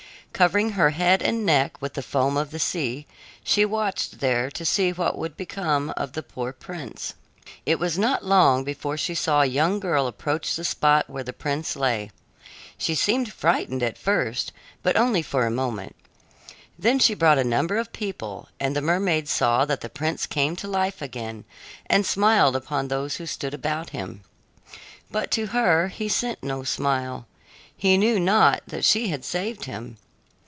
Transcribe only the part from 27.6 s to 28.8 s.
he knew not